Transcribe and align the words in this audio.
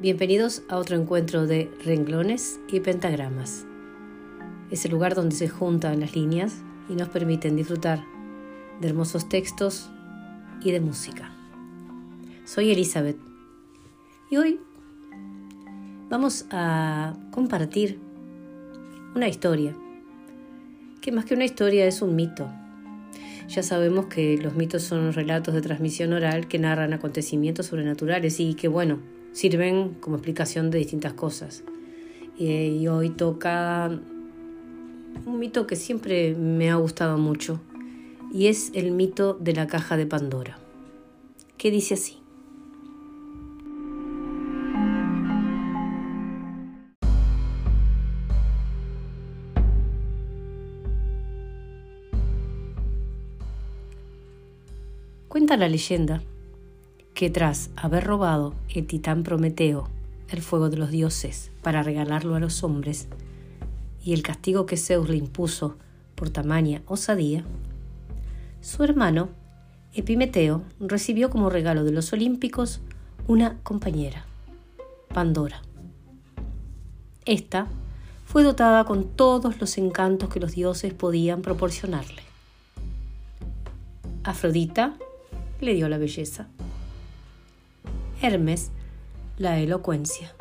Bienvenidos 0.00 0.62
a 0.70 0.78
otro 0.78 0.96
encuentro 0.96 1.46
de 1.46 1.70
renglones 1.84 2.58
y 2.72 2.80
pentagramas. 2.80 3.66
Es 4.70 4.86
el 4.86 4.92
lugar 4.92 5.14
donde 5.14 5.36
se 5.36 5.46
juntan 5.46 6.00
las 6.00 6.16
líneas 6.16 6.62
y 6.88 6.94
nos 6.94 7.10
permiten 7.10 7.54
disfrutar 7.54 8.02
de 8.80 8.88
hermosos 8.88 9.28
textos 9.28 9.90
y 10.64 10.70
de 10.70 10.80
música. 10.80 11.30
Soy 12.46 12.70
Elizabeth 12.70 13.18
y 14.30 14.38
hoy 14.38 14.58
vamos 16.08 16.46
a 16.50 17.12
compartir 17.30 17.98
una 19.14 19.28
historia, 19.28 19.76
que 21.02 21.12
más 21.12 21.26
que 21.26 21.34
una 21.34 21.44
historia 21.44 21.84
es 21.84 22.00
un 22.00 22.16
mito. 22.16 22.50
Ya 23.48 23.62
sabemos 23.62 24.06
que 24.06 24.38
los 24.38 24.54
mitos 24.54 24.80
son 24.80 25.12
relatos 25.12 25.52
de 25.52 25.60
transmisión 25.60 26.14
oral 26.14 26.48
que 26.48 26.58
narran 26.58 26.94
acontecimientos 26.94 27.66
sobrenaturales 27.66 28.40
y 28.40 28.54
que, 28.54 28.68
bueno, 28.68 29.19
sirven 29.32 29.94
como 30.00 30.16
explicación 30.16 30.70
de 30.70 30.78
distintas 30.78 31.12
cosas. 31.12 31.62
Y 32.38 32.86
hoy 32.86 33.10
toca 33.10 33.90
un 35.26 35.38
mito 35.38 35.66
que 35.66 35.76
siempre 35.76 36.34
me 36.34 36.70
ha 36.70 36.76
gustado 36.76 37.18
mucho 37.18 37.60
y 38.32 38.46
es 38.46 38.70
el 38.74 38.92
mito 38.92 39.34
de 39.34 39.52
la 39.52 39.66
caja 39.66 39.96
de 39.96 40.06
Pandora, 40.06 40.58
que 41.58 41.70
dice 41.70 41.94
así. 41.94 42.16
Cuenta 55.28 55.56
la 55.56 55.68
leyenda 55.68 56.22
que 57.20 57.28
tras 57.28 57.68
haber 57.76 58.04
robado 58.04 58.54
el 58.74 58.86
titán 58.86 59.24
Prometeo 59.24 59.90
el 60.30 60.40
fuego 60.40 60.70
de 60.70 60.78
los 60.78 60.90
dioses 60.90 61.50
para 61.60 61.82
regalarlo 61.82 62.34
a 62.34 62.40
los 62.40 62.64
hombres, 62.64 63.08
y 64.02 64.14
el 64.14 64.22
castigo 64.22 64.64
que 64.64 64.78
Zeus 64.78 65.10
le 65.10 65.18
impuso 65.18 65.76
por 66.14 66.30
tamaña 66.30 66.80
osadía, 66.86 67.44
su 68.62 68.84
hermano, 68.84 69.28
Epimeteo, 69.92 70.62
recibió 70.80 71.28
como 71.28 71.50
regalo 71.50 71.84
de 71.84 71.92
los 71.92 72.10
olímpicos 72.14 72.80
una 73.28 73.58
compañera, 73.64 74.24
Pandora. 75.12 75.60
Esta 77.26 77.66
fue 78.24 78.44
dotada 78.44 78.84
con 78.84 79.04
todos 79.04 79.60
los 79.60 79.76
encantos 79.76 80.30
que 80.30 80.40
los 80.40 80.52
dioses 80.52 80.94
podían 80.94 81.42
proporcionarle. 81.42 82.22
Afrodita 84.24 84.94
le 85.60 85.74
dio 85.74 85.86
la 85.90 85.98
belleza. 85.98 86.48
Hermes 88.22 88.70
la 89.38 89.58
elocuencia, 89.58 90.34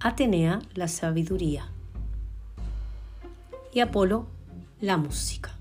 Atenea 0.00 0.60
la 0.74 0.88
sabiduría 0.88 1.70
y 3.72 3.78
Apolo 3.78 4.26
la 4.80 4.96
música. 4.96 5.57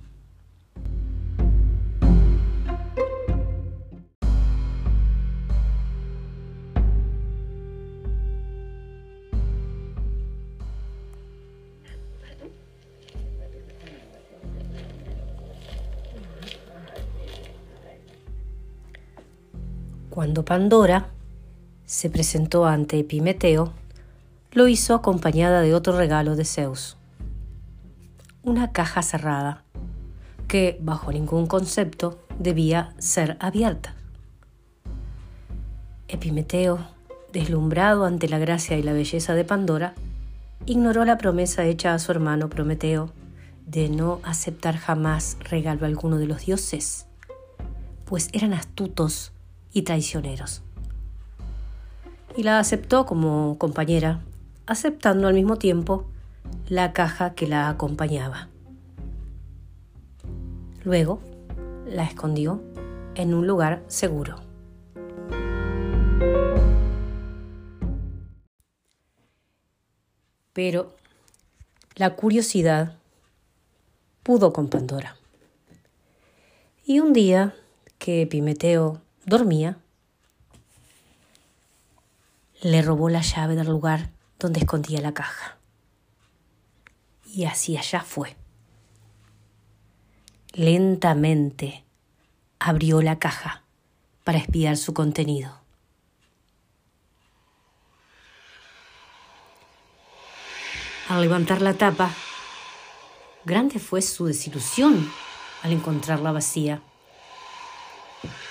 Cuando 20.17 20.43
Pandora 20.43 21.11
se 21.85 22.09
presentó 22.09 22.65
ante 22.65 22.97
Epimeteo, 22.97 23.71
lo 24.51 24.67
hizo 24.67 24.95
acompañada 24.95 25.61
de 25.61 25.75
otro 25.75 25.95
regalo 25.95 26.35
de 26.35 26.43
Zeus, 26.43 26.97
una 28.41 28.71
caja 28.71 29.03
cerrada, 29.03 29.63
que 30.47 30.79
bajo 30.81 31.11
ningún 31.11 31.45
concepto 31.45 32.17
debía 32.39 32.95
ser 32.97 33.37
abierta. 33.39 33.93
Epimeteo, 36.07 36.79
deslumbrado 37.31 38.05
ante 38.05 38.27
la 38.27 38.39
gracia 38.39 38.75
y 38.75 38.81
la 38.81 38.93
belleza 38.93 39.35
de 39.35 39.43
Pandora, 39.43 39.93
ignoró 40.65 41.05
la 41.05 41.19
promesa 41.19 41.63
hecha 41.65 41.93
a 41.93 41.99
su 41.99 42.11
hermano 42.11 42.49
Prometeo 42.49 43.11
de 43.67 43.87
no 43.89 44.19
aceptar 44.23 44.77
jamás 44.77 45.37
regalo 45.41 45.85
alguno 45.85 46.17
de 46.17 46.25
los 46.25 46.43
dioses, 46.43 47.05
pues 48.05 48.29
eran 48.33 48.53
astutos 48.53 49.31
y 49.73 49.83
traicioneros. 49.83 50.61
Y 52.35 52.43
la 52.43 52.59
aceptó 52.59 53.05
como 53.05 53.57
compañera, 53.57 54.21
aceptando 54.65 55.27
al 55.27 55.33
mismo 55.33 55.57
tiempo 55.57 56.05
la 56.67 56.93
caja 56.93 57.33
que 57.33 57.47
la 57.47 57.69
acompañaba. 57.69 58.49
Luego 60.83 61.19
la 61.85 62.03
escondió 62.03 62.61
en 63.15 63.33
un 63.33 63.47
lugar 63.47 63.83
seguro. 63.87 64.35
Pero 70.53 70.95
la 71.95 72.15
curiosidad 72.15 72.95
pudo 74.23 74.53
con 74.53 74.69
Pandora. 74.69 75.15
Y 76.85 76.99
un 76.99 77.13
día 77.13 77.55
que 77.97 78.23
Epimeteo 78.23 79.01
dormía, 79.27 79.77
le 82.61 82.81
robó 82.81 83.09
la 83.09 83.21
llave 83.21 83.55
del 83.55 83.67
lugar 83.67 84.09
donde 84.39 84.61
escondía 84.61 85.01
la 85.01 85.13
caja. 85.13 85.57
Y 87.25 87.43
así 87.43 87.77
allá 87.77 88.01
fue. 88.01 88.35
Lentamente 90.53 91.83
abrió 92.57 93.01
la 93.01 93.19
caja 93.19 93.63
para 94.23 94.39
espiar 94.39 94.77
su 94.77 94.93
contenido. 94.93 95.59
Al 101.09 101.21
levantar 101.21 101.61
la 101.61 101.73
tapa, 101.73 102.11
grande 103.43 103.79
fue 103.79 104.01
su 104.01 104.25
desilusión 104.25 105.11
al 105.63 105.73
encontrarla 105.73 106.31
vacía 106.31 106.81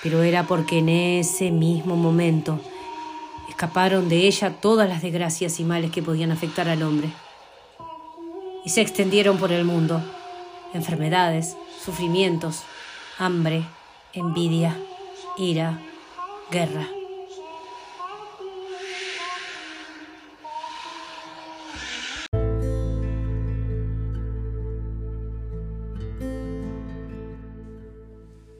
pero 0.08 0.22
era 0.22 0.46
porque 0.46 0.78
en 0.78 0.88
ese 0.88 1.50
mismo 1.50 1.96
momento 1.96 2.60
escaparon 3.48 4.08
de 4.08 4.28
ella 4.28 4.60
todas 4.60 4.88
las 4.88 5.02
desgracias 5.02 5.58
y 5.58 5.64
males 5.64 5.90
que 5.90 6.00
podían 6.00 6.30
afectar 6.30 6.68
al 6.68 6.84
hombre. 6.84 7.10
Y 8.64 8.70
se 8.70 8.82
extendieron 8.82 9.36
por 9.36 9.50
el 9.50 9.64
mundo. 9.64 10.00
Enfermedades, 10.74 11.56
sufrimientos, 11.84 12.62
hambre, 13.18 13.64
envidia, 14.12 14.76
ira, 15.38 15.82
guerra. 16.52 16.86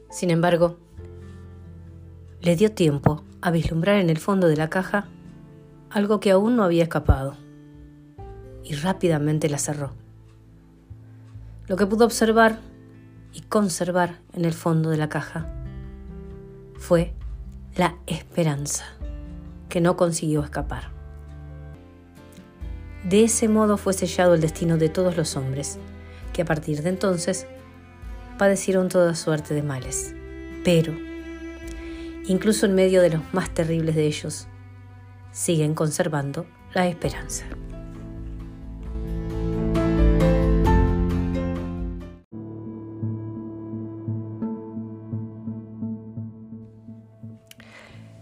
Sin 0.09 0.29
embargo, 0.29 0.77
le 2.47 2.55
dio 2.55 2.71
tiempo 2.71 3.25
a 3.41 3.51
vislumbrar 3.51 3.97
en 3.97 4.09
el 4.09 4.19
fondo 4.19 4.47
de 4.47 4.55
la 4.55 4.69
caja 4.69 5.09
algo 5.89 6.21
que 6.21 6.31
aún 6.31 6.55
no 6.55 6.63
había 6.63 6.83
escapado, 6.83 7.35
y 8.63 8.73
rápidamente 8.75 9.49
la 9.49 9.57
cerró. 9.57 9.91
Lo 11.67 11.75
que 11.75 11.85
pudo 11.85 12.05
observar 12.05 12.61
y 13.33 13.41
conservar 13.41 14.21
en 14.31 14.45
el 14.45 14.53
fondo 14.53 14.89
de 14.89 14.95
la 14.95 15.09
caja 15.09 15.53
fue 16.77 17.13
la 17.75 17.97
esperanza, 18.07 18.85
que 19.67 19.81
no 19.81 19.97
consiguió 19.97 20.41
escapar. 20.41 20.91
De 23.03 23.25
ese 23.25 23.49
modo 23.49 23.75
fue 23.75 23.91
sellado 23.91 24.35
el 24.35 24.39
destino 24.39 24.77
de 24.77 24.87
todos 24.87 25.17
los 25.17 25.35
hombres, 25.35 25.79
que 26.31 26.43
a 26.43 26.45
partir 26.45 26.81
de 26.81 26.91
entonces 26.91 27.45
padecieron 28.37 28.87
toda 28.87 29.15
suerte 29.15 29.53
de 29.53 29.63
males. 29.63 30.15
Pero 30.63 30.93
incluso 32.27 32.65
en 32.65 32.75
medio 32.75 33.01
de 33.01 33.11
los 33.11 33.21
más 33.33 33.53
terribles 33.53 33.95
de 33.95 34.05
ellos, 34.05 34.47
siguen 35.31 35.73
conservando 35.73 36.45
la 36.73 36.87
esperanza. 36.87 37.45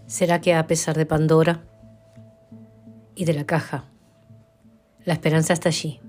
¿Será 0.06 0.40
que 0.40 0.54
a 0.54 0.66
pesar 0.66 0.96
de 0.96 1.04
Pandora 1.04 1.64
y 3.14 3.24
de 3.24 3.34
la 3.34 3.44
caja, 3.44 3.84
la 5.04 5.12
esperanza 5.12 5.52
está 5.52 5.68
allí? 5.68 6.00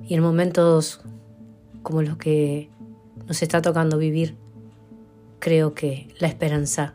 Y 0.00 0.14
en 0.14 0.22
momentos 0.22 1.02
como 1.82 2.02
los 2.02 2.16
que 2.16 2.70
nos 3.26 3.42
está 3.42 3.60
tocando 3.60 3.98
vivir, 3.98 4.36
creo 5.42 5.74
que 5.74 6.06
la 6.20 6.28
esperanza 6.28 6.94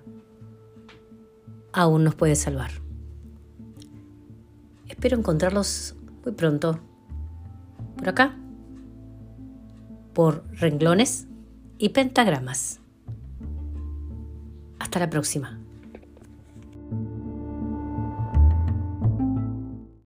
aún 1.73 2.05
nos 2.05 2.15
puede 2.15 2.37
salvar. 2.37 2.71
Espero 4.87 5.17
encontrarlos 5.17 5.97
muy 6.23 6.33
pronto. 6.33 6.79
Por 7.97 8.07
acá. 8.07 8.37
Por 10.13 10.45
renglones 10.53 11.27
y 11.77 11.89
pentagramas. 11.89 12.79
Hasta 14.79 14.99
la 14.99 15.09
próxima. 15.09 15.56